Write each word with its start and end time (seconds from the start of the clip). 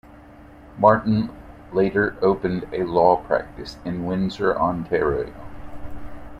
Martin 0.79 1.29
later 1.71 2.17
opened 2.23 2.65
a 2.73 2.81
law 2.81 3.17
practice 3.17 3.77
in 3.85 4.03
Windsor, 4.07 4.57
Ontario. 4.59 5.31